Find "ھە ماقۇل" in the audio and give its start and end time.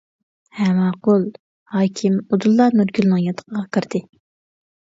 0.59-1.27